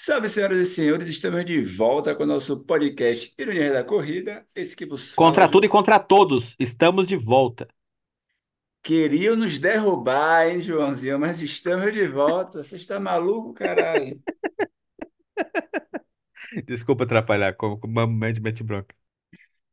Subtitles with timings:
[0.00, 4.46] Salve, senhoras e senhores, estamos de volta com o nosso podcast Ironia da Corrida.
[4.54, 7.66] Esse que vos fala, Contra tudo e contra todos, estamos de volta.
[8.82, 12.62] queriam nos derrubar, hein, Joãozinho, mas estamos de volta.
[12.62, 14.20] Você está maluco, caralho?
[16.66, 18.94] Desculpa atrapalhar, como como mete, mete bronca.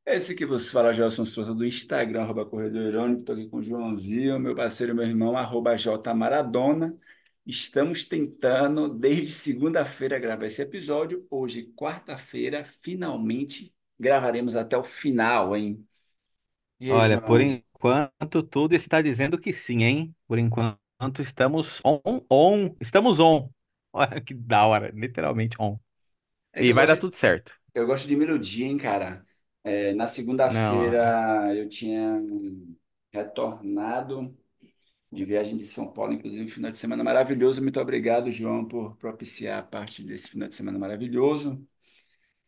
[0.05, 3.21] Esse que vos fala, Gelson Souza, do Instagram, arroba Corredor Irônico.
[3.21, 6.95] Estou aqui com o Joãozinho, meu parceiro, meu irmão, arroba J Maradona.
[7.45, 11.27] Estamos tentando, desde segunda-feira, gravar esse episódio.
[11.29, 15.87] Hoje, quarta-feira, finalmente gravaremos até o final, hein?
[16.79, 17.41] E aí, Olha, por João?
[17.41, 20.15] enquanto tudo está dizendo que sim, hein?
[20.27, 20.77] Por enquanto
[21.21, 23.49] estamos on, on, estamos on.
[23.93, 25.79] Olha que da hora, literalmente on.
[26.53, 27.53] É que E eu vai gosto, dar tudo certo.
[27.73, 29.25] eu gosto de melodia, hein, cara?
[29.63, 30.07] É, na
[30.47, 32.21] Não, segunda-feira eu tinha
[33.11, 34.37] retornado
[35.15, 37.61] de viagem de São Paulo, inclusive um final de semana maravilhoso.
[37.63, 41.65] Muito obrigado, João, por propiciar a parte desse final de semana maravilhoso.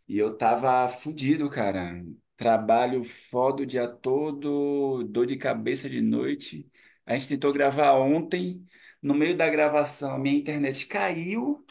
[0.07, 2.03] E eu tava fudido, cara.
[2.37, 6.69] Trabalho foda o dia todo, dor de cabeça de noite.
[7.05, 8.65] A gente tentou gravar ontem.
[9.01, 11.65] No meio da gravação, a minha internet caiu.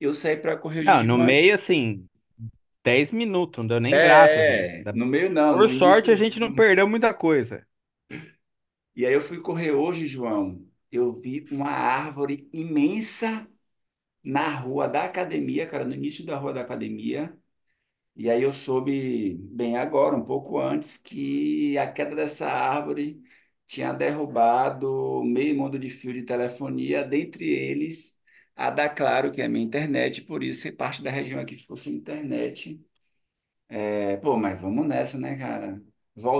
[0.00, 2.08] Eu saí para não, de no meio assim,
[2.84, 4.72] 10 minutos, não deu nem graças, gente.
[4.84, 6.16] É, no meio não, no Por sorte a início.
[6.16, 7.66] gente não perdeu muita coisa.
[8.96, 10.66] E aí eu fui correr hoje, João.
[10.90, 13.48] Eu vi uma árvore imensa
[14.24, 17.38] na rua da academia, cara, no início da rua da academia.
[18.16, 23.22] E aí eu soube bem agora, um pouco antes, que a queda dessa árvore
[23.66, 28.16] tinha derrubado meio mundo de fio de telefonia, dentre eles
[28.56, 31.76] a da Claro, que é a minha internet, por isso parte da região aqui ficou
[31.76, 32.84] sem internet.
[33.68, 35.80] É, pô, mas vamos nessa, né, cara?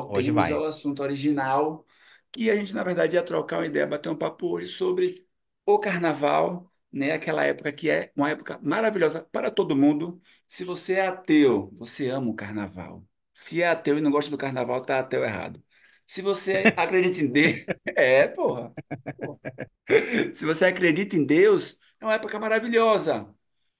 [0.07, 1.86] Hoje Voltemos ao assunto original.
[2.37, 5.27] E a gente, na verdade, ia trocar uma ideia, bater um papo hoje sobre
[5.65, 7.13] o carnaval, né?
[7.13, 10.21] Aquela época que é uma época maravilhosa para todo mundo.
[10.47, 13.05] Se você é ateu, você ama o carnaval.
[13.35, 15.63] Se é ateu e não gosta do carnaval, tá ateu errado.
[16.07, 17.65] Se você acredita em Deus,
[17.97, 18.73] é, porra.
[19.17, 19.41] Porra.
[20.35, 23.35] Se você acredita em Deus, é uma época maravilhosa.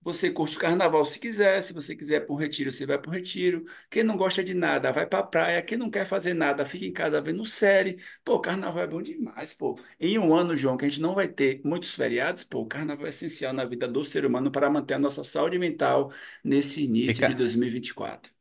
[0.07, 3.11] Você curte o carnaval se quiser, se você quiser para um retiro, você vai para
[3.11, 3.65] o retiro.
[3.91, 5.63] Quem não gosta de nada, vai para a praia.
[5.63, 7.99] Quem não quer fazer nada, fica em casa vendo série.
[8.25, 9.77] Pô, carnaval é bom demais, pô.
[9.99, 13.07] Em um ano, João, que a gente não vai ter muitos feriados, pô, o carnaval
[13.07, 16.13] é essencial na vida do ser humano para manter a nossa saúde mental
[16.45, 18.33] nesse início de Fica, 2024.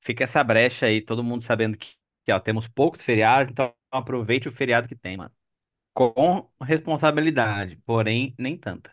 [0.00, 1.94] fica essa brecha aí, todo mundo sabendo que,
[2.24, 5.34] que, ó, temos poucos feriados, então aproveite o feriado que tem, mano.
[5.94, 8.92] Com responsabilidade, porém nem tanta.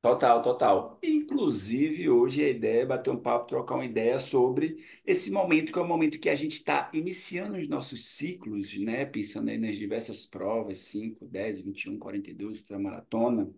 [0.00, 0.98] Total, total.
[1.02, 5.78] Inclusive, hoje a ideia é bater um papo, trocar uma ideia sobre esse momento, que
[5.78, 9.04] é o momento que a gente está iniciando os nossos ciclos, né?
[9.04, 13.50] Pensando aí nas diversas provas, 5, 10, 21, 42, ultramaratona.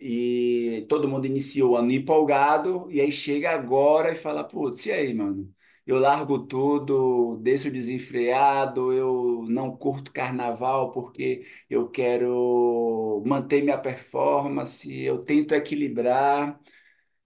[0.00, 4.92] E todo mundo inicia o ano empolgado, e aí chega agora e fala, putz, e
[4.92, 5.54] aí, mano?
[5.86, 14.90] Eu largo tudo, desço desenfreado, eu não curto carnaval porque eu quero manter minha performance,
[15.02, 16.58] eu tento equilibrar.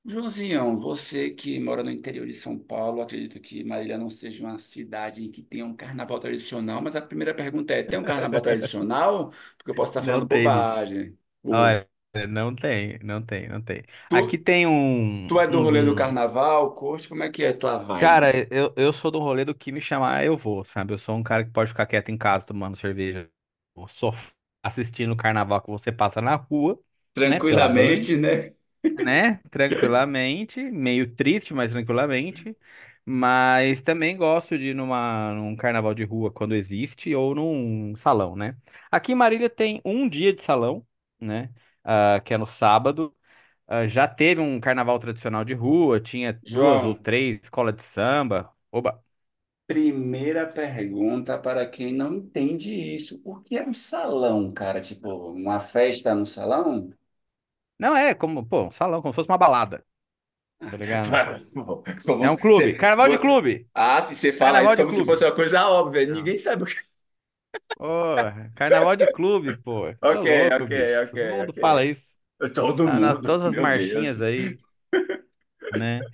[0.05, 4.59] Joãozinho, você que mora no interior de São Paulo, acredito que Marília não seja uma
[4.59, 8.41] cidade em que tenha um carnaval tradicional, mas a primeira pergunta é: tem um carnaval
[8.41, 9.31] tradicional?
[9.59, 10.67] Porque eu posso estar Não falando temos.
[10.67, 11.19] bobagem.
[11.43, 11.73] Ufa.
[11.73, 11.89] Olha,
[12.29, 13.83] não tem, não tem, não tem.
[14.11, 17.45] Aqui Tu, tem um, tu é do rolê do um, carnaval, coxa, como é que
[17.45, 18.47] é tua Cara, vibe?
[18.55, 20.95] eu, eu sou do rolê do que me chamar, eu vou, sabe?
[20.95, 23.29] Eu sou um cara que pode ficar quieto em casa tomando cerveja,
[23.89, 24.13] só
[24.63, 26.79] assistindo o carnaval que você passa na rua,
[27.27, 27.41] né?
[27.41, 27.99] Pela Band.
[27.99, 28.55] Tranquilamente, né?
[28.97, 29.37] né?
[29.51, 32.57] Tranquilamente, meio triste, mas tranquilamente.
[33.05, 38.37] Mas também gosto de ir numa, num carnaval de rua quando existe ou num salão,
[38.37, 38.57] né?
[38.91, 40.87] Aqui em Marília tem um dia de salão,
[41.21, 41.51] né?
[41.89, 43.17] Ah, que é no sábado.
[43.69, 47.83] Ah, já teve um carnaval tradicional de rua, tinha duas ou João, três escolas de
[47.85, 48.53] samba.
[48.73, 49.05] Oba!
[49.69, 53.21] primeira pergunta para quem não entende isso.
[53.25, 54.81] O que é um salão, cara?
[54.81, 56.91] Tipo, uma festa no salão?
[57.79, 59.85] Não é como, pô, um salão, como se fosse uma balada,
[60.71, 61.23] tá ligado?
[62.05, 62.77] Como É um clube, você...
[62.77, 65.67] carnaval de clube, Ah, se você fala isso carnaval de como se fosse uma coisa
[65.69, 66.75] óbvia, ninguém sabe o que.
[67.79, 67.85] Ô,
[68.55, 69.95] carnaval de clube, pô.
[70.07, 71.03] Tá Ok, louco, ok, bicho.
[71.03, 71.85] ok, Todo mundo fala ok.
[71.85, 72.17] isso.
[72.55, 74.09] Todo Tá nas mundo, todas as meu Deus.
[74.09, 74.59] marchinhas aí,
[75.71, 76.09] né?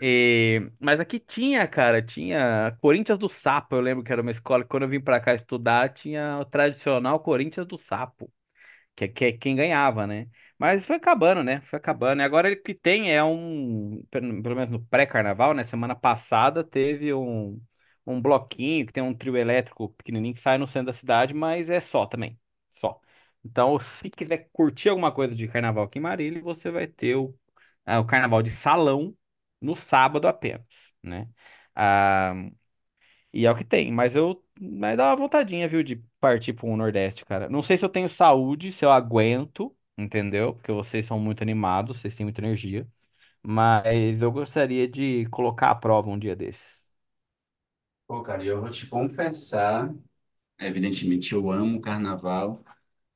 [0.00, 3.76] E, mas aqui tinha, cara, tinha Corinthians do Sapo.
[3.76, 6.44] Eu lembro que era uma escola que quando eu vim pra cá estudar, tinha o
[6.46, 8.32] tradicional Corinthians do Sapo,
[8.96, 10.28] que é que é quem ganhava, né?
[10.58, 11.60] Mas foi acabando, né?
[11.62, 12.22] Foi acabando.
[12.22, 15.64] E agora o que tem é um, pelo pelo menos no pré-carnaval, né?
[15.64, 17.60] Semana passada teve um,
[18.06, 21.70] um bloquinho que tem um trio elétrico pequenininho que sai no centro da cidade, mas
[21.70, 22.38] é só também.
[22.70, 23.00] Só.
[23.44, 27.34] Então, se quiser curtir alguma coisa de carnaval aqui em Marília, você vai ter o
[27.84, 29.16] ah, o carnaval de salão
[29.60, 31.28] no sábado apenas, né?
[31.74, 32.34] Ah,
[33.32, 36.66] e é o que tem, mas eu mas dá uma vontadinha, viu, de partir para
[36.66, 37.48] um Nordeste, cara.
[37.50, 40.54] Não sei se eu tenho saúde, se eu aguento, entendeu?
[40.54, 42.88] Porque vocês são muito animados, vocês têm muita energia,
[43.42, 46.85] mas eu gostaria de colocar à prova um dia desses.
[48.06, 49.92] Pô, cara, eu vou te confessar,
[50.60, 52.64] evidentemente eu amo o carnaval,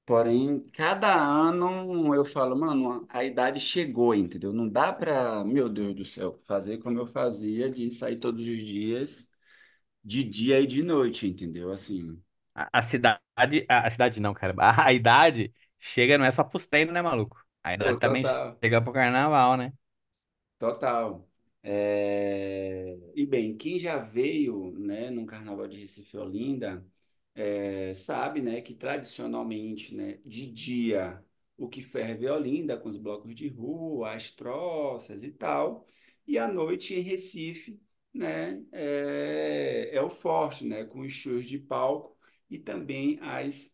[0.07, 4.53] porém, cada ano eu falo, mano, a idade chegou, entendeu?
[4.53, 8.59] Não dá pra, meu Deus do céu, fazer como eu fazia de sair todos os
[8.65, 9.29] dias,
[10.05, 11.73] de dia e de noite, entendeu?
[11.73, 12.23] Assim,
[12.55, 13.21] A, a cidade,
[13.69, 14.55] a, a cidade não, cara.
[14.59, 17.43] A, a idade chega, não é só pros treinos, né, maluco?
[17.63, 18.63] A pô, idade também total.
[18.63, 19.73] chega pro carnaval, né?
[20.61, 21.27] Total.
[21.63, 26.85] É, E bem, quem já veio, né, num carnaval de Recife Olinda,
[27.35, 31.23] é, sabe, né, que tradicionalmente, né, de dia
[31.57, 35.87] o que ferve é Olinda, com os blocos de rua, as troças e tal,
[36.27, 37.79] e à noite em Recife,
[38.15, 42.17] né, é, é o forte, né, com os shows de palco
[42.49, 43.71] e também as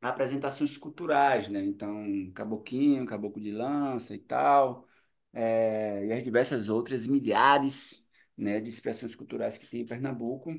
[0.00, 1.64] apresentações culturais, né?
[1.64, 4.86] Então, Caboquinho, Caboclo de Lança e tal,
[5.34, 8.06] é, e as diversas outras milhares,
[8.38, 10.50] né, de expressões culturais que tem em Pernambuco.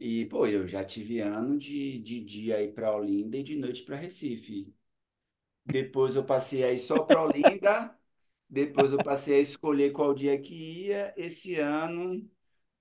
[0.00, 3.82] E, pô, eu já tive ano de, de dia aí para Olinda e de noite
[3.84, 4.74] para Recife.
[5.64, 7.96] Depois eu passei aí só para Olinda,
[8.48, 10.54] depois eu passei a escolher qual dia que
[10.86, 11.14] ia.
[11.16, 12.28] Esse ano,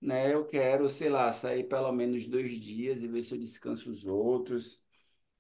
[0.02, 3.92] né, eu quero, sei lá, sair pelo menos dois dias e ver se eu descanso
[3.92, 4.82] os outros.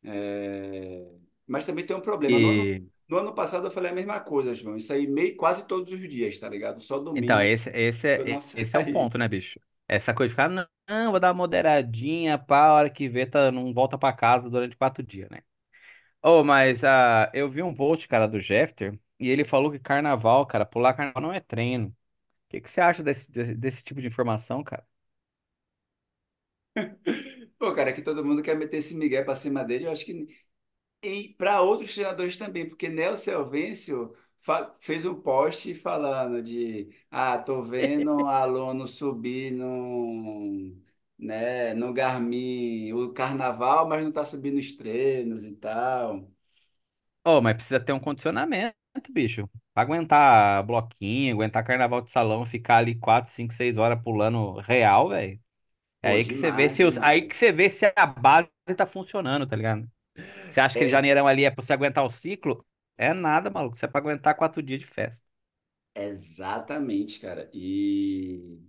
[0.04, 1.06] É,
[1.48, 2.40] Mas também tem um problema.
[2.40, 4.78] E no ano passado eu falei a mesma coisa, João.
[4.78, 6.81] Isso aí meio, quase todos os dias, tá ligado?
[6.81, 8.86] Só então, domingo esse, esse, eu não é, esse é o saí.
[8.86, 9.60] ponto, né, bicho?
[9.88, 13.25] Essa coisa de ficar, não, não, vou dar uma moderadinha, pá, a hora que vê,
[13.25, 15.42] tá, não volta pra casa durante quatro dias, né?
[16.24, 20.46] Oh, mas ah, eu vi um post, cara, do Jeffter, e ele falou que carnaval,
[20.48, 21.90] cara, pular carnaval não é treino.
[21.90, 21.96] O
[22.50, 24.86] que que você acha desse, desse, desse tipo de informação, cara?
[27.57, 29.86] Pô, cara, que todo mundo quer meter esse migué pra cima dele.
[29.86, 30.28] Eu acho que
[31.38, 34.13] para outros treinadores também, porque Nelson Elvêncio
[34.80, 40.75] fez um post falando de, ah, tô vendo aluno subir no,
[41.18, 46.30] né, no Garmin o carnaval, mas não tá subindo os treinos e tal.
[47.24, 48.75] Oh, mas precisa ter um condicionamento,
[49.10, 49.50] bicho.
[49.74, 55.10] Pra aguentar bloquinho, aguentar carnaval de salão, ficar ali 4, 5, 6 horas pulando real,
[55.10, 55.40] velho.
[56.04, 58.86] É aí que você vê se os, aí que você vê se a base tá
[58.88, 59.90] funcionando, tá ligado?
[60.50, 62.66] Você acha que É janeirão ali é pra você aguentar o ciclo?
[62.98, 63.76] É nada, maluco.
[63.76, 65.26] Isso é pra aguentar quatro dias de festa.
[65.94, 67.50] exatamente, cara.
[67.54, 68.60] E,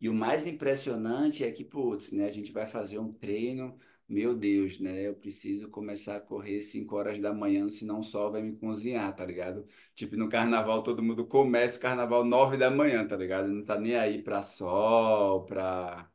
[0.00, 3.78] e o mais impressionante é que, putz, né, a gente vai fazer um treino,
[4.08, 5.06] meu Deus, né?
[5.08, 9.14] Eu preciso começar a correr 5 horas da manhã, senão o sol vai me cozinhar,
[9.16, 9.66] tá ligado?
[9.94, 13.48] Tipo, no carnaval todo mundo começa o carnaval 9 da manhã, tá ligado?
[13.48, 16.10] Não tá nem aí pra sol, pra,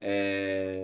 [0.00, 0.81] é,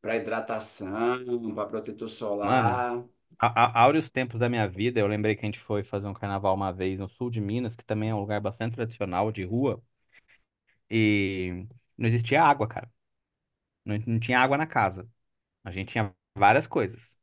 [0.00, 2.08] pra hidratação, pra protetor
[2.40, 3.04] Mano, solar.
[3.38, 3.46] a,
[3.80, 6.54] a, áureos tempos da minha vida, eu lembrei que a gente foi fazer um carnaval
[6.54, 9.82] uma vez no sul de Minas, que também é um lugar bastante tradicional de rua,
[10.90, 11.66] e
[11.96, 12.90] não existia água, cara.
[13.84, 15.10] Não, não tinha água na casa.
[15.64, 17.18] A gente tinha várias coisas,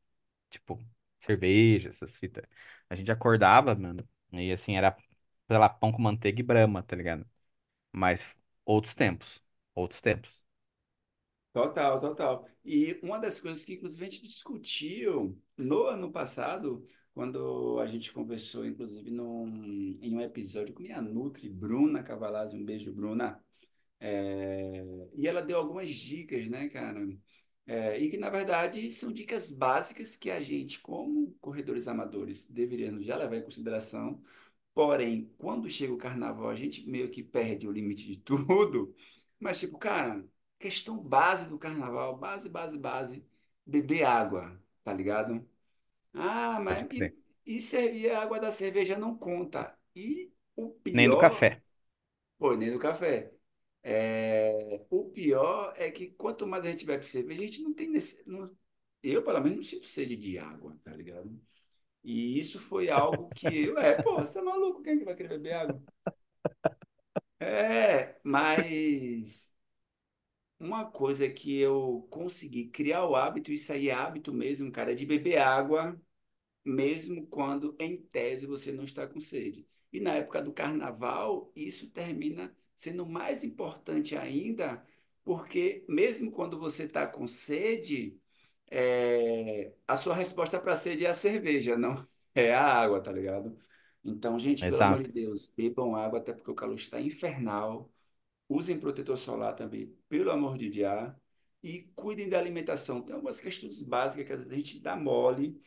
[0.52, 0.80] tipo
[1.20, 2.46] cerveja, essas fitas.
[2.90, 4.96] A gente acordava, mano, e assim, era,
[5.50, 7.28] sei lá, pão com manteiga e brama, tá ligado?
[7.94, 9.44] Mas outros tempos,
[9.76, 10.44] outros tempos.
[11.56, 12.46] Total, total.
[12.66, 18.12] E uma das coisas que, inclusive, a gente discutiu no ano passado, quando a gente
[18.12, 23.42] conversou, inclusive, num, em um episódio com minha Nutri, Bruna Cavalazzi, um beijo, Bruna.
[24.02, 24.84] É,
[25.16, 27.08] e ela deu algumas dicas, né, cara?
[27.66, 33.06] É, e que, na verdade, são dicas básicas que a gente, como corredores amadores, deveríamos
[33.06, 34.22] já levar em consideração
[34.74, 38.96] Porém, quando chega o carnaval, a gente meio que perde o limite de tudo.
[39.40, 40.26] Mas, tipo, cara,
[40.60, 43.26] questão base do carnaval, base, base, base,
[43.66, 45.48] beber água, tá ligado?
[46.14, 47.14] Ah, mas e,
[47.46, 49.78] e, a água da cerveja não conta.
[49.96, 51.62] E o Nem do pior, café.
[52.38, 53.34] pô, nem do café.
[53.84, 57.90] É, o pior é que quanto mais a gente bebe cerveja, a gente não tem
[57.90, 58.56] nesse, não-
[59.04, 61.40] eu, pelo menos, não sinto sede de água, tá ligado?
[62.04, 64.84] E isso foi algo que eu, é, pô, você tá maluco?
[64.84, 65.84] Quem é que vai querer beber água?
[67.40, 69.54] É, mas
[70.66, 74.96] uma coisa que eu consegui criar o hábito, isso aí é hábito mesmo, cara, é
[74.96, 76.00] de beber água,
[76.64, 79.68] mesmo quando, em tese, você não está com sede.
[79.94, 84.86] E na época do carnaval, isso termina sendo mais importante ainda,
[85.24, 88.20] porque mesmo quando você está com sede,
[88.70, 92.02] é, a sua resposta para a sede é a cerveja, não
[92.36, 93.58] é a água, tá ligado?
[94.04, 95.12] Então, gente, pelo amor de.
[95.12, 97.92] Deus, bebam água, até porque o calor está infernal.
[98.48, 101.14] Usem protetor solar também, pelo amor de Deus.
[101.64, 103.02] E cuidem da alimentação.
[103.02, 105.60] Tem algumas questões básicas que a gente dá mole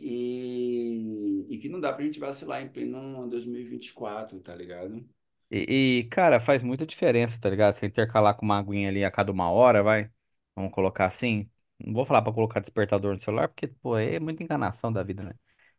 [0.00, 5.08] e, e que não dá pra gente vacilar em pleno 2024, tá ligado?
[5.50, 7.74] E, e, cara, faz muita diferença, tá ligado?
[7.74, 10.10] Você intercalar com uma aguinha ali a cada uma hora, vai.
[10.54, 11.48] Vamos colocar assim.
[11.78, 15.22] Não vou falar pra colocar despertador no celular, porque, pô, é muita enganação da vida,
[15.22, 15.34] né?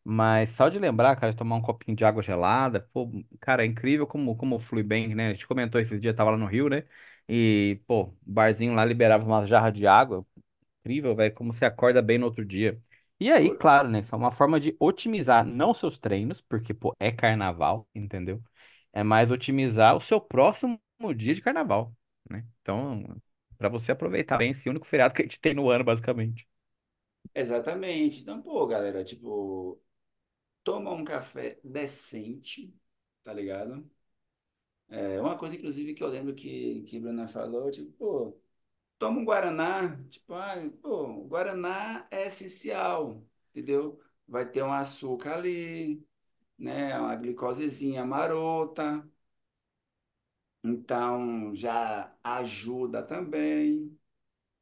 [0.10, 3.10] Mas só de lembrar, cara, de tomar um copinho de água gelada, pô,
[3.42, 5.30] cara, é incrível como, como flui bem, né?
[5.30, 6.84] A gente comentou esses dias, tava lá no Rio, né?
[7.28, 10.26] E, pô, o barzinho lá liberava uma jarra de água.
[10.82, 12.82] Incrível, velho, como você acorda bem no outro dia.
[13.20, 14.00] E aí, claro, né?
[14.02, 18.42] Isso é uma forma de otimizar não seus treinos, porque, pô, é carnaval, entendeu?
[18.94, 20.80] É mais otimizar o seu próximo
[21.16, 21.94] dia de carnaval,
[22.30, 22.46] né?
[22.62, 23.04] Então,
[23.58, 26.48] para você aproveitar bem esse único feriado que a gente tem no ano, basicamente.
[27.34, 28.22] exatamente.
[28.22, 29.80] Então, pô, galera, tipo,
[30.67, 32.75] toma um café decente,
[33.24, 33.89] tá ligado?
[34.89, 38.38] É uma coisa, inclusive, que eu lembro que, que Bruna falou, tipo, pô,
[39.00, 44.01] toma um Guaraná, tipo, ah, pô, o Guaraná é essencial, entendeu?
[44.27, 46.05] Vai ter um açúcar ali,
[46.59, 46.97] né?
[47.00, 49.07] Uma glicosezinha marota,
[50.63, 53.97] então já ajuda também.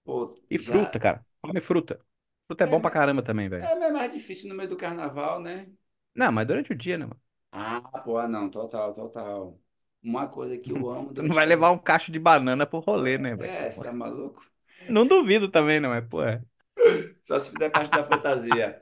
[0.05, 1.25] Pô, E já fruta, cara.
[1.41, 1.99] Come fruta.
[2.47, 3.71] Fruta é é, bom pra caramba também, velho.
[3.87, 5.71] é mais difícil no meio do carnaval, né?
[6.15, 7.21] Não, mas durante o dia, né, mano?
[7.51, 9.59] Ah, pô, ah, não, total, total.
[10.03, 12.65] Uma coisa que eu amo Tu não durante o vai levar um cacho de banana
[12.65, 13.53] pro rolê, né, velho?
[13.53, 14.45] É, você tá maluco?
[14.87, 16.41] Não duvido também, não, mas, pô, é.
[17.23, 18.81] Só se fizer parte da fantasia.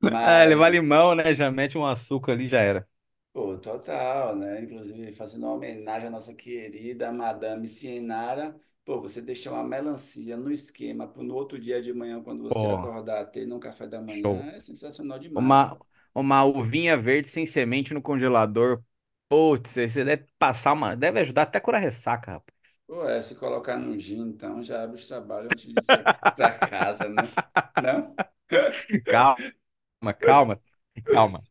[0.24, 1.34] É, levar Mas, limão, né?
[1.34, 2.88] Já mete um açúcar ali, já era.
[3.32, 4.62] pô, total, né?
[4.62, 8.58] Inclusive, fazendo uma homenagem à nossa querida Madame Cienara.
[8.84, 12.66] Pô, você deixar uma melancia no esquema para no outro dia de manhã, quando você
[12.66, 14.48] Pô, acordar, ter no café da manhã, show.
[14.52, 15.64] é sensacional demais.
[15.64, 15.78] Uma,
[16.14, 18.82] uma uvinha verde sem semente no congelador.
[19.28, 20.96] Putz, você deve passar uma.
[20.96, 22.80] Deve ajudar até a curar ressaca, rapaz.
[22.86, 26.58] Pô, é, se colocar no gin, então já abre os trabalhos antes de sair para
[26.58, 27.32] casa, né?
[27.76, 28.18] Não?
[29.04, 30.60] Calma, calma,
[31.04, 31.44] calma.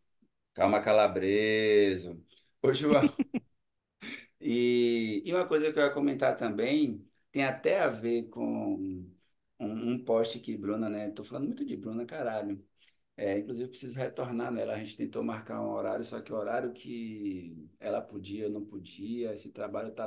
[0.54, 2.24] Calma, calabreso.
[2.62, 3.04] Ô, João,
[4.40, 9.12] e, e uma coisa que eu ia comentar também, tem até a ver com um,
[9.60, 11.12] um post que Bruna, né?
[11.12, 12.64] Tô falando muito de Bruna, caralho.
[13.24, 14.74] É, inclusive, eu preciso retornar nela.
[14.74, 18.66] A gente tentou marcar um horário, só que o horário que ela podia, eu não
[18.66, 19.34] podia.
[19.34, 20.06] Esse trabalho está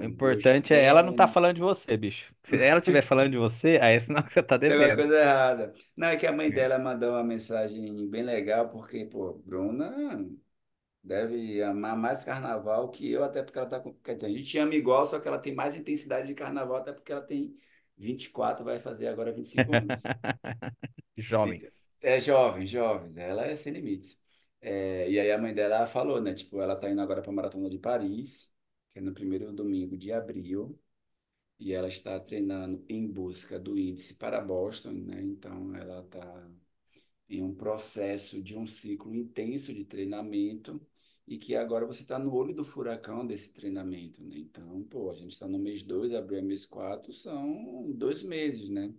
[0.00, 1.28] O atrapalhando meus importante é ela não tá treinos.
[1.28, 2.32] falando de você, bicho.
[2.42, 4.94] Se ela estiver falando de você, aí é sinal que você tá Tem uma devendo.
[4.94, 5.74] coisa errada.
[5.96, 10.28] Não, é que a mãe dela mandou uma mensagem bem legal, porque, pô, Bruna
[11.02, 13.94] deve amar mais carnaval que eu, até porque ela tá com.
[13.94, 16.92] Quer dizer, a gente ama igual, só que ela tem mais intensidade de carnaval, até
[16.92, 17.56] porque ela tem
[17.96, 20.08] 24, vai fazer agora 25 anos.
[21.16, 21.87] Jovens.
[22.00, 24.20] É jovem, jovem, ela é sem limites.
[24.60, 26.32] É, e aí a mãe dela falou, né?
[26.34, 28.52] Tipo, ela tá indo agora para a Maratona de Paris,
[28.92, 30.78] que é no primeiro domingo de abril,
[31.60, 35.22] e ela está treinando em busca do índice para Boston, né?
[35.22, 36.50] Então ela tá
[37.28, 40.80] em um processo de um ciclo intenso de treinamento
[41.26, 44.38] e que agora você está no olho do furacão desse treinamento, né?
[44.38, 48.68] Então, pô, a gente está no mês 2, abril é mês 4, são dois meses,
[48.70, 48.94] né?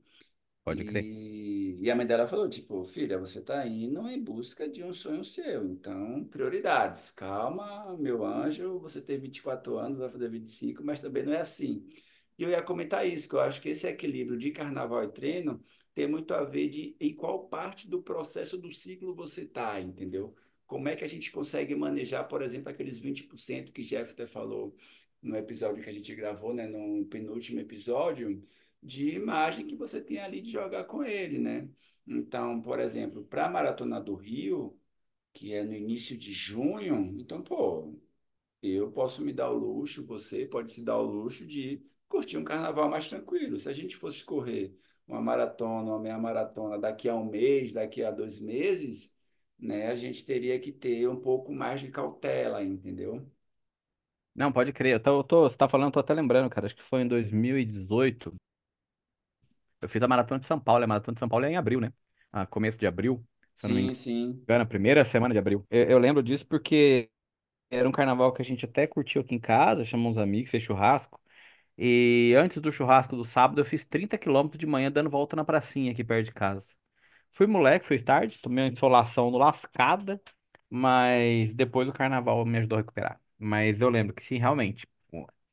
[0.70, 1.04] Pode crer.
[1.04, 4.94] E, e a mãe dela falou, tipo, filha, você está indo em busca de um
[4.94, 7.10] sonho seu, então, prioridades.
[7.10, 11.88] Calma, meu anjo, você tem 24 anos, vai fazer 25, mas também não é assim.
[12.38, 15.60] E eu ia comentar isso, que eu acho que esse equilíbrio de carnaval e treino
[15.96, 20.36] tem muito a ver de em qual parte do processo do ciclo você está, entendeu?
[20.68, 24.76] Como é que a gente consegue manejar, por exemplo, aqueles 20% que Jeff até falou
[25.22, 28.42] no episódio que a gente gravou, né, no penúltimo episódio,
[28.82, 31.70] de imagem que você tem ali de jogar com ele, né?
[32.08, 34.78] Então, por exemplo, para a Maratona do Rio,
[35.34, 37.96] que é no início de junho, então, pô,
[38.62, 42.44] eu posso me dar o luxo, você pode se dar o luxo de curtir um
[42.44, 43.58] carnaval mais tranquilo.
[43.60, 44.76] Se a gente fosse correr
[45.08, 49.14] uma maratona, uma meia maratona daqui a um mês, daqui a dois meses,
[49.58, 53.30] né, a gente teria que ter um pouco mais de cautela, entendeu?
[54.36, 54.94] Não, pode crer.
[54.96, 56.66] Eu tô, eu tô- você tá falando, eu tô até lembrando, cara.
[56.66, 58.34] Acho que foi em 2018.
[59.82, 60.84] Eu fiz a Maratona de São Paulo.
[60.84, 61.94] A Maratona de São Paulo é em abril, né?
[62.32, 64.48] Ah, começo de abril, Sim, sim.
[64.48, 65.66] engano, a primeira semana de abril.
[65.70, 67.10] Eu, eu lembro disso porque
[67.72, 70.64] era um carnaval que a gente até curtiu aqui em casa, chamou uns amigos, fez
[70.64, 71.22] churrasco.
[71.78, 75.46] E antes do churrasco do sábado, eu fiz 30 quilômetros de manhã dando volta na
[75.46, 76.76] pracinha aqui perto de casa.
[77.32, 80.22] Fui moleque, fui tarde, tomei uma insolação no lascada,
[80.70, 83.22] mas depois o carnaval me ajudou a recuperar.
[83.40, 84.88] Mas eu lembro que se realmente,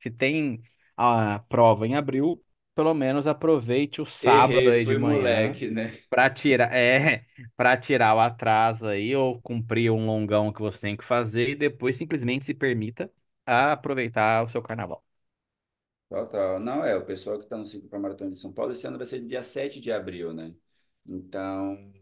[0.00, 0.62] se tem
[0.96, 2.42] a prova em abril,
[2.76, 5.98] pelo menos aproveite o sábado Errei, aí de manhã moleque, né?
[6.10, 10.96] para tirar, é, para tirar o atraso aí ou cumprir um longão que você tem
[10.96, 13.12] que fazer e depois simplesmente se permita
[13.46, 15.04] aproveitar o seu carnaval.
[16.08, 16.60] Total.
[16.60, 18.96] Não, é, o pessoal que está no ciclo para Maratona de São Paulo, esse ano
[18.96, 20.54] vai ser dia 7 de abril, né?
[21.04, 21.92] Então,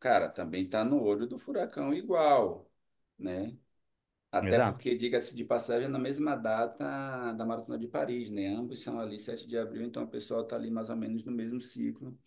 [0.00, 2.70] cara, também tá no olho do furacão igual,
[3.18, 3.56] né?
[4.34, 4.60] Até Exato.
[4.60, 8.48] porque, diga-se de passagem, é na mesma data da Maratona de Paris, né?
[8.48, 11.30] Ambos são ali 7 de abril, então o pessoal está ali mais ou menos no
[11.32, 12.18] mesmo ciclo.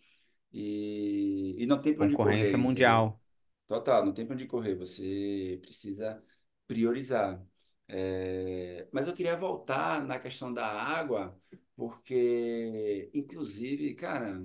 [0.52, 2.58] E, e não tem para onde correr, Concorrência entendeu?
[2.58, 3.20] mundial.
[3.68, 4.74] Total, não tem para onde correr.
[4.76, 6.22] Você precisa
[6.66, 7.44] priorizar.
[7.88, 11.38] É, Mas eu queria voltar na questão da água,
[11.76, 14.40] porque, inclusive, cara,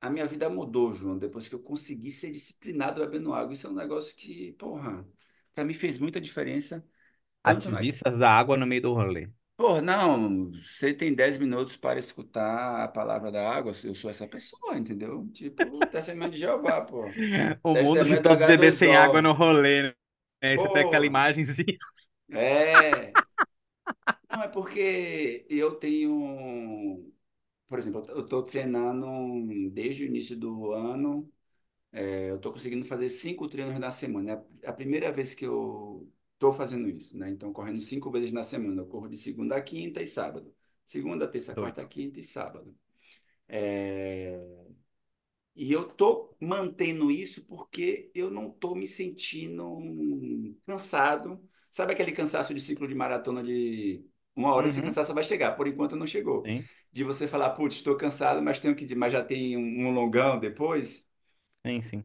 [0.00, 3.52] a minha vida mudou, João, depois que eu consegui ser disciplinado bebendo água.
[3.54, 5.06] Isso é um negócio que, porra,
[5.54, 6.84] para mim fez muita diferença.
[7.42, 9.28] Ativistas da água no meio do rolê.
[9.56, 14.26] Pô, não, você tem 10 minutos para escutar a palavra da água, eu sou essa
[14.26, 15.28] pessoa, entendeu?
[15.32, 17.04] Tipo, testemunho de Jeová, pô.
[17.62, 19.32] O mundo se do todos bebessem água no H2O.
[19.32, 19.94] rolê, né?
[20.42, 21.78] Aí você pega aquela imagenzinha.
[22.32, 23.14] é.
[24.30, 27.12] Não, é porque eu tenho,
[27.68, 29.06] por exemplo, eu estou treinando
[29.72, 31.32] desde o início do ano,
[31.94, 34.44] é, eu estou conseguindo fazer cinco treinos na semana.
[34.62, 37.30] É a primeira vez que eu estou fazendo isso, né?
[37.30, 38.82] Então, correndo cinco vezes na semana.
[38.82, 40.54] Eu corro de segunda a quinta e sábado.
[40.84, 42.76] Segunda, terça, quarta, quinta e sábado.
[43.48, 44.40] É,
[45.56, 49.78] E eu tô mantendo isso porque eu não tô me sentindo
[50.66, 51.40] cansado.
[51.70, 54.82] Sabe aquele cansaço de ciclo de maratona de uma hora esse Uhum.
[54.82, 56.44] cansaço vai chegar, por enquanto não chegou.
[56.44, 60.38] Sim, De você falar, putz, estou cansado, mas tenho que, mas já tem um longão
[60.38, 61.08] depois.
[61.64, 62.04] Sim, sim.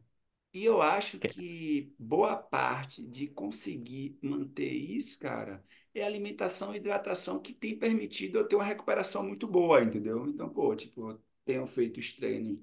[0.52, 5.64] E eu acho Que- que boa parte de conseguir manter isso, cara,
[5.94, 10.26] é a alimentação e hidratação que tem permitido eu ter uma recuperação muito boa, entendeu?
[10.28, 12.58] Então, pô, tipo, eu tenho feito os treinos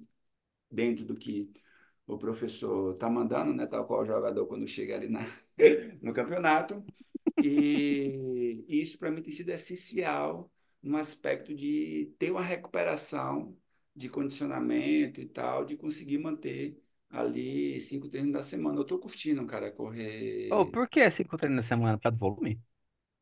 [0.72, 1.52] dentro do que
[2.08, 3.68] o professor está mandando, né?
[3.68, 5.22] Tal qual o jogador quando chega ali na,
[6.02, 6.86] no campeonato.
[7.40, 13.58] E isso para mim tem sido essencial no aspecto de ter uma recuperação
[13.96, 18.78] de condicionamento e tal, de conseguir manter ali cinco treinos da semana.
[18.78, 20.74] Eu estou curtindo, cara, correr.
[20.74, 21.98] por que cinco treinos na semana?
[21.98, 22.62] Por causa do volume?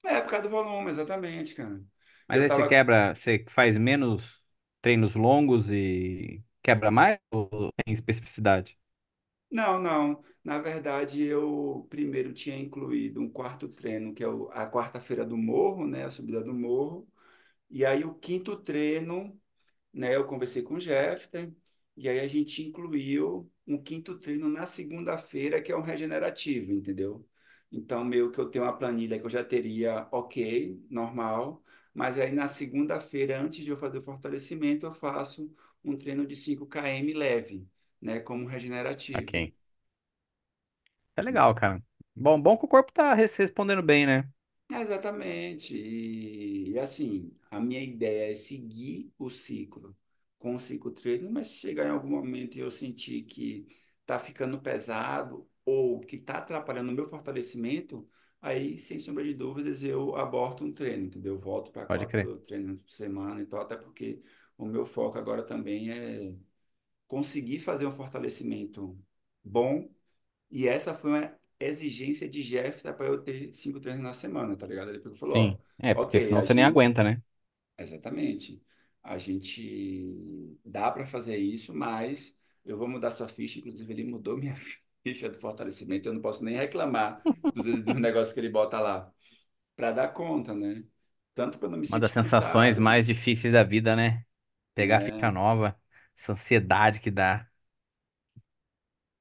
[0.04, 1.84] É, por causa do volume, exatamente, cara.
[2.28, 2.63] Mas Eu aí você tava.
[2.63, 4.41] quebra, você faz menos
[4.82, 8.78] treinos longos e quebra mais ou tem especificidade?
[9.50, 10.24] Não, não.
[10.43, 15.38] Na verdade, eu primeiro tinha incluído um quarto treino, que é o- a quarta-feira do
[15.38, 16.04] morro, né?
[16.06, 17.08] A subida do morro.
[17.69, 19.39] E aí o quinto treino,
[19.93, 20.15] né?
[20.15, 21.54] Eu conversei com o Jeffter,
[21.98, 27.28] e aí a gente incluiu um quinto treino na segunda-feira, que é um regenerativo, entendeu?
[27.72, 32.32] Então, meio que eu tenho uma planilha que eu já teria ok, normal, mas aí
[32.32, 35.54] na segunda-feira, antes de eu fazer o fortalecimento, eu faço
[35.84, 37.68] um treino de cinco km leve,
[38.02, 38.20] né?
[38.20, 39.38] Como regenerativo.
[39.38, 39.56] Saquei.
[41.16, 41.82] É legal, cara.
[42.16, 44.30] Bom, bom que o corpo tá res- respondendo bem, né?
[44.72, 45.76] É, Exatamente.
[45.78, 49.96] E, e, assim, a minha ideia é seguir o ciclo
[50.39, 53.67] com o ciclo treino, mas se chegar em algum momento e eu sentir que
[54.02, 58.08] está ficando pesado ou que está atrapalhando o meu fortalecimento,
[58.41, 61.34] aí, sem sombra de dúvidas, eu aborto um treino, entendeu?
[61.36, 62.30] Eu volto para Pode crer.
[62.30, 64.21] quatro treinos por semana e tal, até porque
[64.58, 66.36] o meu foco agora também é
[67.08, 68.98] conseguir fazer um fortalecimento
[69.43, 69.89] bom
[70.52, 74.67] e essa foi uma exigência de Jeff para eu ter cinco treinos na semana, tá
[74.67, 74.91] ligado?
[74.91, 75.60] Ele falou, Sim.
[75.80, 77.21] É, porque ok, senão você nem gente, aguenta, né?
[77.78, 78.62] exatamente,
[79.06, 84.38] a gente dá para fazer isso, mas eu vou mudar sua ficha, inclusive ele mudou
[84.38, 84.56] minha
[85.04, 89.13] ficha do fortalecimento, eu não posso nem reclamar dos, negócios que ele bota lá,
[89.76, 90.84] para dar conta, né?
[91.36, 94.26] Tanto para não me Uma das sensações cansado, mais difíceis da vida, né?
[94.74, 95.80] Pegar a ficha nova,
[96.18, 97.48] essa ansiedade que dá.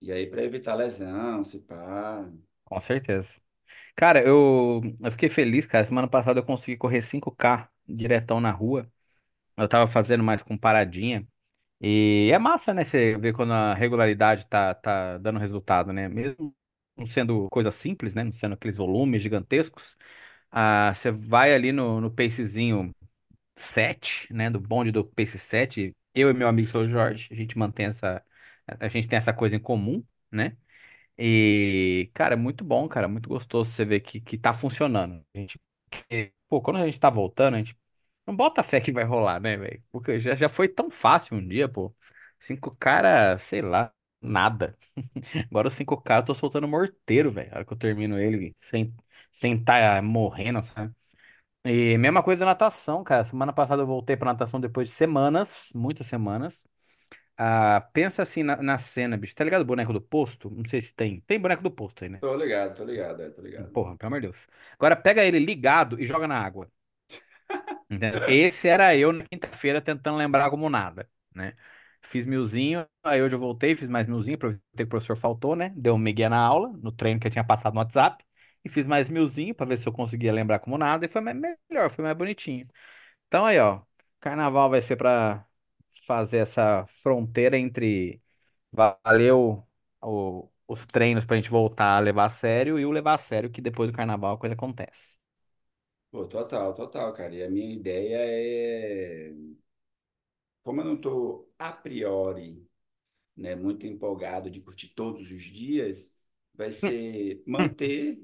[0.01, 2.31] E aí para evitar lesão, se pá.
[2.65, 3.41] Com certeza.
[3.97, 5.85] Cara, eu, eu fiquei feliz, cara.
[5.85, 8.91] Semana passada eu consegui correr cinco k diretão na rua.
[9.57, 11.27] Eu tava fazendo mais com paradinha.
[11.81, 12.85] E é massa, né?
[12.85, 16.09] Você ver quando a regularidade tá, tá dando resultado, né?
[16.09, 16.55] Mesmo
[16.97, 18.25] não sendo coisa simples, né?
[18.25, 19.97] Não sendo aqueles volumes gigantescos.
[20.51, 22.95] Ah, você vai ali no, no pacezinho
[23.57, 24.51] 7, né?
[24.51, 25.97] Do bonde do pace 7.
[26.15, 26.89] Eu e meu amigo Sr.
[26.91, 28.25] Jorge, a gente mantém essa.
[28.81, 30.57] A gente tem essa coisa em comum, né?
[31.19, 35.25] E, cara, é muito bom, cara, muito gostoso você ver que, que tá funcionando.
[35.35, 35.61] A gente,
[36.49, 37.77] pô, quando a gente tá voltando, a gente
[38.27, 39.83] não bota fé que vai rolar, né, velho?
[39.93, 41.95] Porque já, já foi tão fácil um dia, pô.
[42.39, 44.77] Cinco cara, sei lá, nada.
[45.51, 47.51] Agora o cinco k eu tô soltando morteiro, velho.
[47.53, 48.95] A hora que eu termino ele, sem
[49.33, 50.95] sem tá morrendo, sabe?
[51.65, 53.25] E mesma coisa natação, cara.
[53.25, 56.67] Semana passada eu voltei pra natação depois de semanas, muitas semanas.
[57.37, 59.35] Ah, pensa assim na, na cena, bicho.
[59.35, 60.51] Tá ligado o boneco do posto?
[60.51, 61.21] Não sei se tem.
[61.23, 62.23] Tem boneco do posto aí, né?
[62.23, 63.73] Tô ligado, tô ligado, é, tô ligado.
[63.73, 64.47] Porra, pelo amor de Deus.
[64.75, 66.71] Agora pega ele ligado e joga na água.
[67.91, 68.21] Entendeu?
[68.29, 71.55] Esse era eu na quinta-feira tentando lembrar como nada, né?
[72.03, 75.71] Fiz milzinho, aí hoje eu voltei, fiz mais milzinho, aproveitei que o professor faltou, né?
[75.77, 78.23] Deu um migué na aula, no treino que eu tinha passado no WhatsApp,
[78.65, 81.37] e fiz mais milzinho pra ver se eu conseguia lembrar como nada, e foi mais-
[81.71, 82.69] melhor, foi mais bonitinho.
[83.29, 83.83] Então aí, ó,
[84.21, 85.47] carnaval vai ser pra
[86.07, 88.23] fazer essa fronteira entre
[88.73, 89.67] valeu
[90.03, 93.51] o- os treinos pra gente voltar a levar a sério e o levar a sério
[93.51, 95.19] que depois do carnaval a coisa acontece.
[96.15, 97.35] Pô, total, total, cara.
[97.35, 99.33] E a minha ideia é,
[100.63, 102.67] como eu não tô a priori,
[103.37, 106.15] né, muito empolgado de curtir todos os dias,
[106.55, 108.21] vai ser manter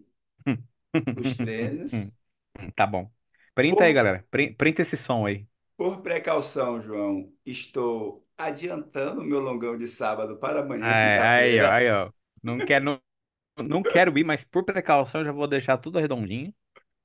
[1.15, 2.11] os treinos
[2.77, 3.11] Tá bom.
[3.55, 4.27] Printa aí, por galera.
[4.31, 5.47] Prin- Printa esse som aí.
[5.77, 11.71] Por precaução, João, estou adiantando o meu longão de sábado para amanhã, Aí, aí, ó,
[11.71, 11.73] quinta-feira.
[11.73, 12.13] aí, ó.
[12.43, 13.03] Não quero, não,
[13.67, 16.55] não quero ir, mas por precaução eu já vou deixar tudo redondinho.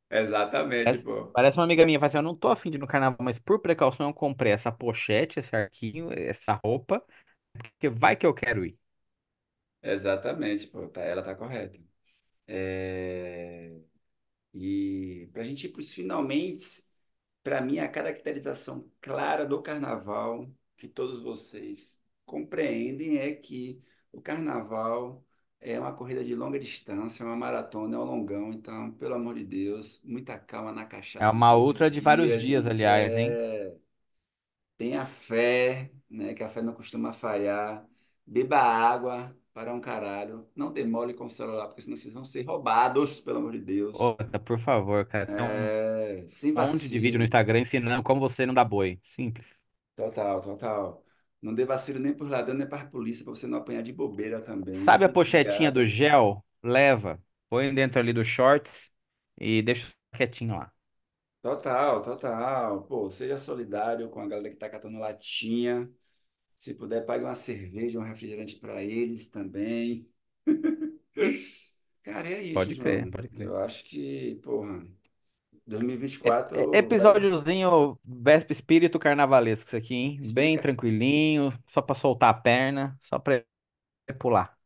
[0.10, 1.32] Exatamente, Parece, pô.
[1.34, 3.40] parece uma amiga minha, fala assim, eu não tô afim de ir no carnaval, mas
[3.40, 7.04] por precaução eu comprei essa pochete, esse arquinho, essa roupa,
[7.54, 8.78] porque vai que eu quero ir.
[9.82, 10.88] Exatamente, pô.
[10.90, 11.80] Tá, ela tá correta.
[12.48, 13.74] É,
[14.54, 16.86] E para a gente ir para os finalmente,
[17.44, 25.24] para mim, a caracterização clara do carnaval, que todos vocês compreendem, é que o carnaval
[25.72, 28.52] é uma corrida de longa distância, é uma maratona, é um longão.
[28.54, 30.86] Então, pelo amor de Deus, muita calma na
[31.18, 32.66] É cachaça nos uma primeiros ultra de vários dias, dias, gente.
[32.66, 33.38] aliás, hein?
[33.38, 33.76] É...
[34.78, 36.34] Tenha fé, né?
[36.34, 37.88] Que a fé não costuma falhar.
[38.26, 40.50] Beba água para um caralho.
[40.56, 44.16] Não demole com o celular, porque senão vocês vão ser roubados, pelo amor de Deus.
[44.18, 45.26] Outra, por favor, cara.
[45.28, 47.26] Tem um É, sem monte de vídeo no.
[47.26, 49.00] Instagram ensinando como você não dá boi.
[49.04, 49.66] Simples.
[49.96, 51.05] Total, total.
[51.42, 53.94] Não dê vacilo nem por ladrão, nem para a polícia, para você não apanhar de
[53.94, 54.74] bobeira também.
[54.74, 56.44] Sabe a Fique pochetinha do gel?
[56.64, 57.22] Leva.
[57.50, 58.92] Põe dentro ali dos shorts
[59.40, 60.72] e deixa quietinho lá.
[61.42, 62.84] Total, total.
[62.88, 65.90] Pô, seja solidário com a galera que tá catando latinha.
[66.58, 70.10] Se puder, pague uma cerveja, um refrigerante para eles também.
[72.04, 73.12] Cara, é isso, Pode crer, João.
[73.12, 73.54] pode crer.
[73.54, 74.86] Eu acho que, porra,
[76.24, 77.14] É- é 2024 vai.
[77.14, 80.20] Episódiozinho Vespa Espírito Carnavalesco, isso aqui, hein?
[80.24, 80.60] Bem Explica.
[80.60, 83.44] tranquilinho, só pra soltar a perna, só pra
[84.20, 84.58] pular.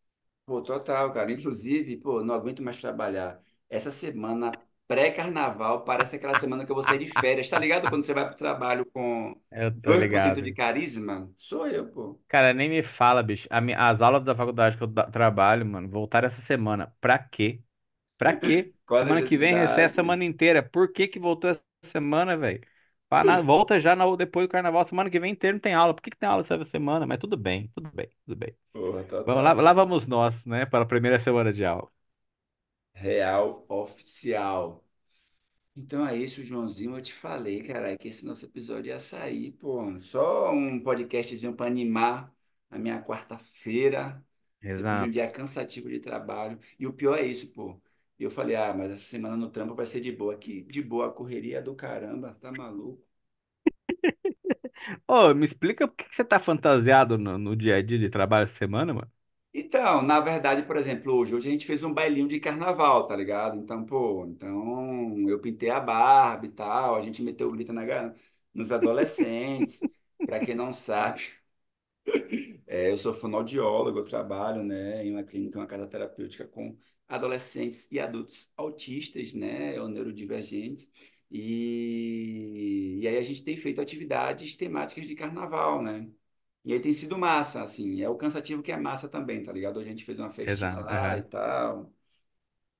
[0.45, 1.31] Pô, total, cara.
[1.31, 3.41] Inclusive, pô, não aguento mais trabalhar.
[3.69, 4.51] Essa semana
[4.87, 7.49] pré-carnaval parece aquela semana que eu vou sair de férias.
[7.49, 7.87] Tá ligado?
[7.89, 11.31] Quando você vai pro trabalho com Eu tô 2% de carisma?
[11.37, 12.19] Sou eu, pô.
[12.27, 13.47] Cara, nem me fala, bicho.
[13.49, 16.95] A mi- As aulas da faculdade que eu da- trabalho, mano, voltaram essa semana.
[17.01, 17.63] Pra quê?
[18.19, 18.75] Pra quê?
[18.85, 20.63] Qual Semana que vem recesso a semana inteira.
[20.63, 22.61] Por que que voltou essa semana, velho?
[23.09, 24.85] Para nada, Volta já na- depois do carnaval.
[24.85, 25.95] Semana que vem inteiro não tem aula.
[25.95, 27.07] Por que que tem aula essa semana?
[27.07, 28.55] Mas tudo bem, tudo bem, tudo bem.
[28.73, 31.89] Porra, Vamos lá, lá vamos nós, né, para a primeira semana de aula.
[32.93, 34.83] Real oficial.
[35.75, 36.97] Então é isso, Joãozinho.
[36.97, 39.99] Eu te falei, cara, que esse nosso episódio ia sair, pô.
[39.99, 42.33] Só um podcastzinho para animar
[42.69, 44.25] a minha quarta-feira,
[44.75, 45.11] depois de um Exato.
[45.11, 46.59] dia cansativo de trabalho.
[46.79, 47.81] E o pior é isso, pô.
[48.19, 50.37] E eu falei, ah, mas essa semana no trampo vai ser de boa.
[50.37, 53.03] Que de boa, a correria é do caramba, tá maluco?
[55.07, 58.09] Ô, me explica por que que você tá fantasiado no, no dia a dia de
[58.09, 59.11] trabalho essa semana, mano?
[59.53, 63.15] Então, na verdade, por exemplo, hoje, hoje a gente fez um bailinho de carnaval, tá
[63.15, 63.57] ligado?
[63.57, 67.83] Então, pô, então eu pintei a barba e tal, a gente meteu o glitter na,
[67.85, 68.13] gar-
[68.53, 69.83] nos adolescentes.
[70.25, 71.23] Pra quem não sabe,
[72.67, 76.75] é, eu sou fonoaudiólogo, eu trabalho, né, em uma clínica, uma casa terapêutica com
[77.07, 80.89] adolescentes e adultos autistas, né, ou neurodivergentes.
[81.31, 86.09] E, e aí a gente tem feito atividades temáticas de carnaval, né?
[86.65, 89.79] E aí tem sido massa, assim, é o cansativo que é massa também, tá ligado?
[89.79, 90.83] A gente fez uma festinha Exato.
[90.83, 91.93] lá e tal.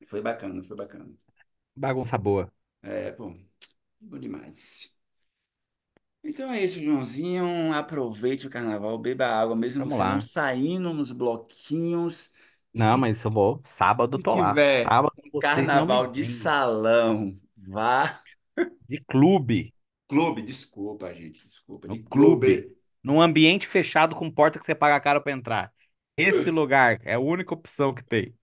[0.08, 1.08] Foi bacana, foi bacana.
[1.76, 2.52] Bagunça boa.
[2.82, 3.36] É, pô,
[4.02, 4.96] bom demais.
[6.24, 7.74] Então é isso, Joãozinho.
[7.74, 10.22] Aproveite o carnaval, beba água, mesmo Vamos você não lá.
[10.22, 12.32] saindo nos bloquinhos.
[12.74, 13.62] Não, Se mas eu vou.
[13.66, 14.60] Sábado eu tô lá.
[14.60, 16.26] tiver Sábado um vocês não me carnaval de veem.
[16.26, 18.22] salão, vá.
[18.90, 19.74] De clube.
[20.08, 22.38] Clube, desculpa, gente, desculpa, No de clube.
[22.40, 22.76] clube.
[23.04, 25.74] Num ambiente fechado com porta que você paga caro pra entrar.
[26.18, 28.36] Esse lugar é a única opção que tem.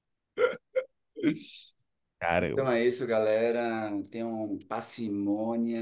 [2.20, 2.62] Cara, eu.
[2.62, 3.90] Então é isso, galera.
[4.10, 5.80] Tenham parcimônia,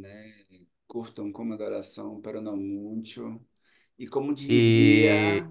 [0.00, 0.44] né?
[0.94, 3.44] Curtam com moderação, pero não muito.
[3.98, 5.50] E como E, diria,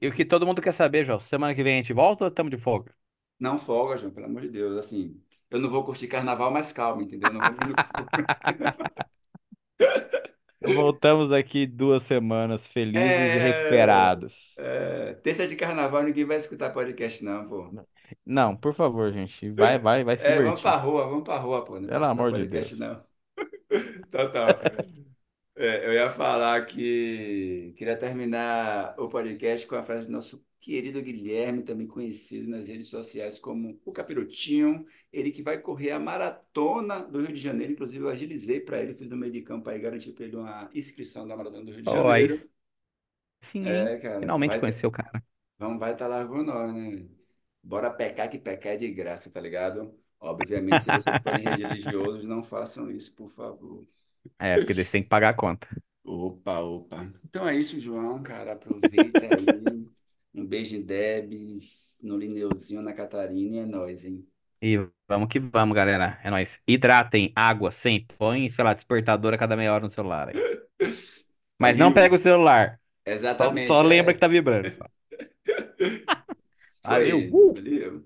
[0.00, 2.28] e o que todo mundo quer saber, João, semana que vem a gente volta ou
[2.30, 2.94] estamos de folga?
[3.38, 4.76] não folga, João, pelo amor de Deus.
[4.78, 7.30] Assim, eu não vou curtir carnaval mais calmo, entendeu?
[7.32, 7.54] Não vou.
[10.60, 14.64] Voltamos daqui duas semanas felizes e É, recuperados.
[15.10, 17.76] é, terça de carnaval, ninguém vai escutar podcast, não, pô.
[18.24, 20.76] Não, por favor, gente, vai, vai, vai se É, vamos pra divertir.
[20.76, 21.78] rua, vamos pra rua, pô.
[21.80, 22.76] Não pra Pelo escutar amor de podcast, Deus.
[22.76, 23.04] não.
[24.10, 24.64] Total.
[25.56, 31.02] É, eu ia falar que queria terminar o podcast com a frase do nosso querido
[31.02, 34.86] Guilherme, também conhecido nas redes sociais como o Capirotinho.
[35.12, 37.72] Ele que vai correr a maratona do Rio de Janeiro.
[37.74, 40.70] Inclusive, eu agilizei para ele, fiz no meio de campo aí, garanti para ele uma
[40.74, 42.40] inscrição da maratona do Rio de Oh, aí Janeiro.
[43.40, 43.92] sim, hein?
[43.92, 45.22] É, cara, Finalmente vai conheceu o cara.
[45.58, 47.08] Vamos, vai estar largo nós, né?
[47.62, 49.98] Bora pecar que pecar é de graça, tá ligado?
[50.20, 53.86] Obviamente, se vocês forem religiosos, não façam isso, por favor.
[54.38, 55.68] É, porque você tem que pagar a conta.
[56.04, 57.12] Opa, opa.
[57.24, 58.52] Então é isso, João, cara.
[58.52, 59.88] Aproveita aí.
[60.34, 64.26] Um beijo em Debs, no Lineuzinho, na Catarina, e é nóis, hein?
[64.60, 66.18] E vamos que vamos, galera.
[66.24, 66.60] É nóis.
[66.66, 68.16] Hidratem, água, sempre.
[68.16, 70.42] Põe, sei lá, despertador a cada meia hora no celular aí.
[71.58, 72.80] Mas não pega o celular.
[73.36, 74.20] Só, só Exatamente, lembra que é.
[74.20, 74.70] tá vibrando.
[74.70, 74.84] só.
[76.84, 77.34] Valeu.
[77.54, 78.04] Valeu.